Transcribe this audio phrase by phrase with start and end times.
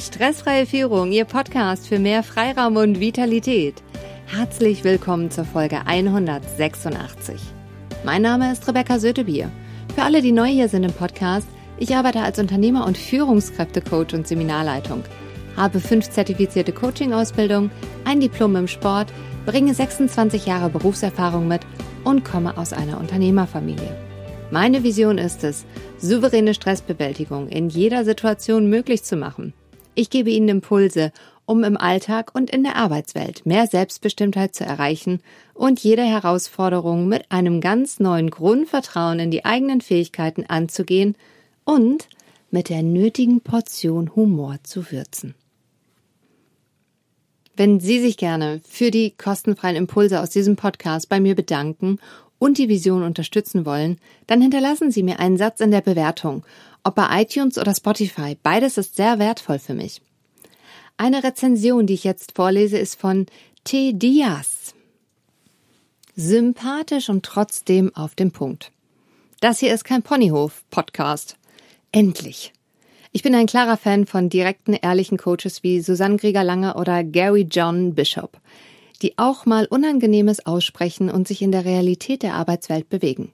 [0.00, 3.82] Stressfreie Führung, Ihr Podcast für mehr Freiraum und Vitalität.
[4.26, 7.38] Herzlich willkommen zur Folge 186.
[8.02, 9.50] Mein Name ist Rebecca Sötebier.
[9.94, 11.46] Für alle, die neu hier sind im Podcast,
[11.78, 15.04] ich arbeite als Unternehmer und Führungskräftecoach und Seminarleitung,
[15.54, 17.70] habe fünf zertifizierte Coaching-Ausbildungen,
[18.06, 19.12] ein Diplom im Sport,
[19.44, 21.60] bringe 26 Jahre Berufserfahrung mit
[22.04, 23.94] und komme aus einer Unternehmerfamilie.
[24.50, 25.66] Meine Vision ist es,
[25.98, 29.52] souveräne Stressbewältigung in jeder Situation möglich zu machen.
[30.00, 31.12] Ich gebe Ihnen Impulse,
[31.44, 35.20] um im Alltag und in der Arbeitswelt mehr Selbstbestimmtheit zu erreichen
[35.52, 41.16] und jede Herausforderung mit einem ganz neuen Grundvertrauen in die eigenen Fähigkeiten anzugehen
[41.64, 42.08] und
[42.50, 45.34] mit der nötigen Portion Humor zu würzen.
[47.54, 51.98] Wenn Sie sich gerne für die kostenfreien Impulse aus diesem Podcast bei mir bedanken
[52.40, 56.42] und die Vision unterstützen wollen, dann hinterlassen Sie mir einen Satz in der Bewertung
[56.82, 58.36] ob bei iTunes oder Spotify.
[58.42, 60.00] Beides ist sehr wertvoll für mich.
[60.96, 63.26] Eine Rezension, die ich jetzt vorlese, ist von
[63.64, 63.92] T.
[63.92, 64.74] Diaz.
[66.16, 68.72] Sympathisch und trotzdem auf dem Punkt.
[69.40, 71.36] Das hier ist kein Ponyhof-Podcast.
[71.92, 72.52] Endlich.
[73.12, 77.94] Ich bin ein klarer Fan von direkten, ehrlichen Coaches wie Susanne Grieger-Lange oder Gary John
[77.94, 78.38] Bishop,
[79.02, 83.32] die auch mal Unangenehmes aussprechen und sich in der Realität der Arbeitswelt bewegen.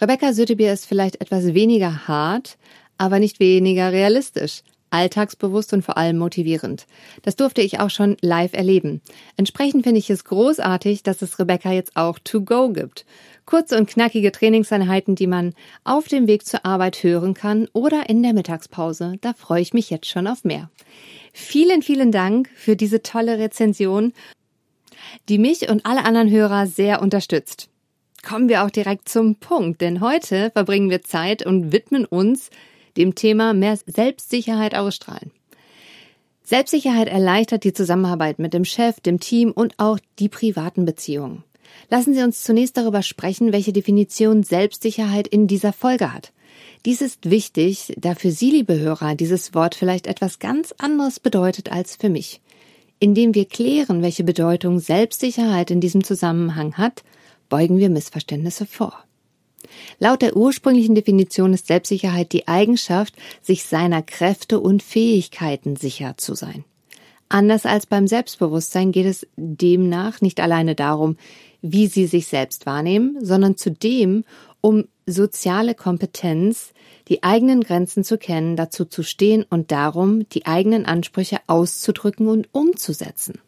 [0.00, 2.56] Rebecca Sötebier ist vielleicht etwas weniger hart,
[2.98, 6.86] aber nicht weniger realistisch, alltagsbewusst und vor allem motivierend.
[7.22, 9.00] Das durfte ich auch schon live erleben.
[9.36, 13.04] Entsprechend finde ich es großartig, dass es Rebecca jetzt auch to go gibt.
[13.44, 18.22] Kurze und knackige Trainingseinheiten, die man auf dem Weg zur Arbeit hören kann oder in
[18.22, 19.16] der Mittagspause.
[19.20, 20.70] Da freue ich mich jetzt schon auf mehr.
[21.32, 24.12] Vielen, vielen Dank für diese tolle Rezension,
[25.28, 27.68] die mich und alle anderen Hörer sehr unterstützt.
[28.26, 32.50] Kommen wir auch direkt zum Punkt, denn heute verbringen wir Zeit und widmen uns
[32.96, 35.30] dem Thema mehr Selbstsicherheit ausstrahlen.
[36.42, 41.42] Selbstsicherheit erleichtert die Zusammenarbeit mit dem Chef, dem Team und auch die privaten Beziehungen.
[41.90, 46.32] Lassen Sie uns zunächst darüber sprechen, welche Definition Selbstsicherheit in dieser Folge hat.
[46.84, 51.72] Dies ist wichtig, da für Sie, liebe Hörer, dieses Wort vielleicht etwas ganz anderes bedeutet
[51.72, 52.40] als für mich.
[52.98, 57.02] Indem wir klären, welche Bedeutung Selbstsicherheit in diesem Zusammenhang hat,
[57.48, 59.04] beugen wir Missverständnisse vor.
[59.98, 66.34] Laut der ursprünglichen Definition ist Selbstsicherheit die Eigenschaft, sich seiner Kräfte und Fähigkeiten sicher zu
[66.34, 66.64] sein.
[67.28, 71.16] Anders als beim Selbstbewusstsein geht es demnach nicht alleine darum,
[71.62, 74.24] wie sie sich selbst wahrnehmen, sondern zudem
[74.60, 76.72] um soziale Kompetenz,
[77.08, 82.48] die eigenen Grenzen zu kennen, dazu zu stehen und darum, die eigenen Ansprüche auszudrücken und
[82.52, 83.38] umzusetzen.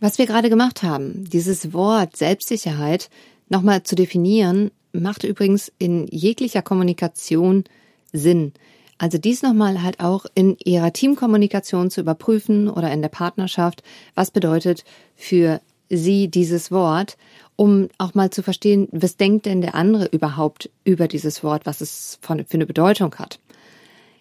[0.00, 3.10] Was wir gerade gemacht haben, dieses Wort Selbstsicherheit
[3.48, 7.64] nochmal zu definieren, macht übrigens in jeglicher Kommunikation
[8.12, 8.52] Sinn.
[8.98, 13.82] Also dies nochmal halt auch in ihrer Teamkommunikation zu überprüfen oder in der Partnerschaft,
[14.14, 14.84] was bedeutet
[15.16, 15.60] für
[15.92, 17.16] sie dieses Wort,
[17.54, 21.80] um auch mal zu verstehen, was denkt denn der andere überhaupt über dieses Wort, was
[21.80, 23.38] es für eine Bedeutung hat.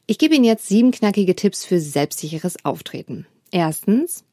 [0.05, 3.25] Ich gebe Ihnen jetzt sieben knackige Tipps für selbstsicheres Auftreten.
[3.51, 4.25] Erstens,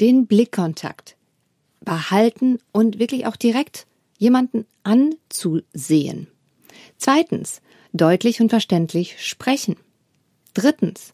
[0.00, 1.16] den Blickkontakt
[1.80, 3.86] behalten und wirklich auch direkt
[4.18, 6.28] jemanden anzusehen.
[6.96, 7.60] Zweitens,
[7.92, 9.76] deutlich und verständlich sprechen.
[10.54, 11.12] Drittens,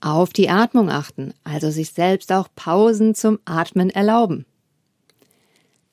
[0.00, 4.44] auf die Atmung achten, also sich selbst auch Pausen zum Atmen erlauben.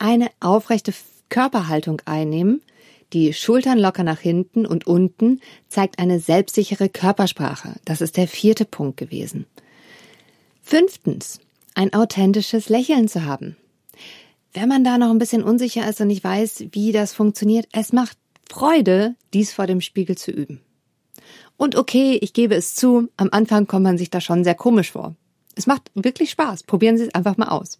[0.01, 0.95] Eine aufrechte
[1.29, 2.63] Körperhaltung einnehmen,
[3.13, 7.75] die Schultern locker nach hinten und unten zeigt eine selbstsichere Körpersprache.
[7.85, 9.45] Das ist der vierte Punkt gewesen.
[10.63, 11.39] Fünftens,
[11.75, 13.55] ein authentisches Lächeln zu haben.
[14.53, 17.93] Wenn man da noch ein bisschen unsicher ist und nicht weiß, wie das funktioniert, es
[17.93, 18.17] macht
[18.49, 20.61] Freude, dies vor dem Spiegel zu üben.
[21.57, 24.93] Und okay, ich gebe es zu, am Anfang kommt man sich da schon sehr komisch
[24.93, 25.13] vor.
[25.53, 26.63] Es macht wirklich Spaß.
[26.63, 27.77] Probieren Sie es einfach mal aus.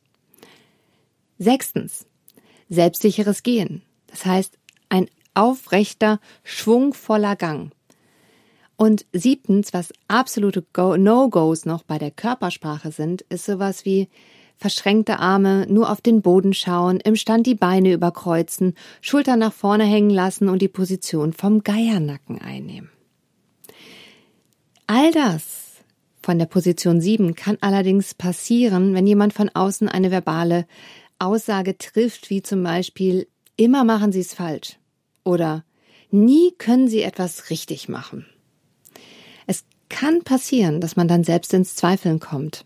[1.40, 2.06] Sechstens.
[2.72, 3.84] Selbstsicheres Gehen.
[4.08, 4.58] Das heißt,
[4.90, 7.72] ein aufrechter, schwungvoller Gang.
[8.78, 14.09] Und siebtens, was absolute No-Gos noch bei der Körpersprache sind, ist sowas wie
[14.58, 19.84] verschränkte Arme, nur auf den Boden schauen, im Stand die Beine überkreuzen, Schultern nach vorne
[19.84, 22.90] hängen lassen und die Position vom Geiernacken einnehmen.
[24.88, 25.72] All das
[26.24, 30.67] von der Position 7 kann allerdings passieren, wenn jemand von außen eine verbale
[31.22, 34.78] Aussage trifft, wie zum Beispiel immer machen Sie es falsch
[35.23, 35.64] oder
[36.09, 38.26] nie können Sie etwas richtig machen.
[39.47, 42.66] Es kann passieren, dass man dann selbst ins Zweifeln kommt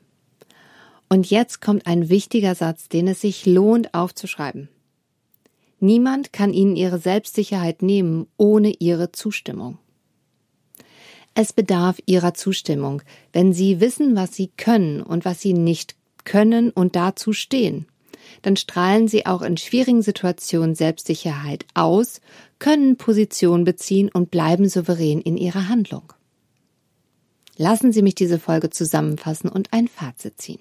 [1.09, 4.69] und jetzt kommt ein wichtiger Satz, den es sich lohnt aufzuschreiben.
[5.79, 9.77] Niemand kann Ihnen Ihre Selbstsicherheit nehmen ohne Ihre Zustimmung.
[11.33, 13.01] Es bedarf Ihrer Zustimmung,
[13.33, 17.87] wenn Sie wissen, was Sie können und was Sie nicht können und dazu stehen.
[18.41, 22.21] Dann strahlen Sie auch in schwierigen Situationen Selbstsicherheit aus,
[22.59, 26.13] können Position beziehen und bleiben souverän in Ihrer Handlung.
[27.57, 30.59] Lassen Sie mich diese Folge zusammenfassen und ein Fazit ziehen.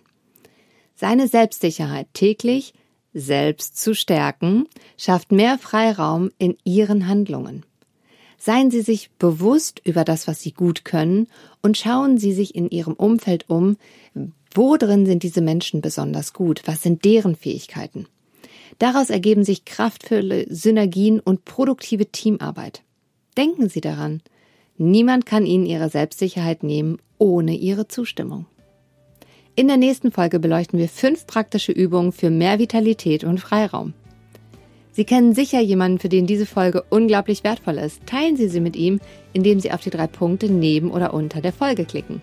[0.94, 2.72] Seine Selbstsicherheit täglich
[3.14, 4.66] selbst zu stärken,
[4.99, 7.64] schafft mehr Freiraum in Ihren Handlungen.
[8.37, 11.28] Seien Sie sich bewusst über das, was Sie gut können
[11.62, 13.76] und schauen Sie sich in Ihrem Umfeld um,
[14.54, 18.06] wo drin sind diese Menschen besonders gut, was sind deren Fähigkeiten.
[18.78, 22.82] Daraus ergeben sich kraftvolle Synergien und produktive Teamarbeit.
[23.36, 24.22] Denken Sie daran,
[24.78, 28.46] niemand kann Ihnen Ihre Selbstsicherheit nehmen ohne Ihre Zustimmung.
[29.56, 33.94] In der nächsten Folge beleuchten wir fünf praktische Übungen für mehr Vitalität und Freiraum.
[34.90, 38.04] Sie kennen sicher jemanden, für den diese Folge unglaublich wertvoll ist.
[38.06, 39.00] Teilen Sie sie mit ihm,
[39.32, 42.22] indem Sie auf die drei Punkte neben oder unter der Folge klicken.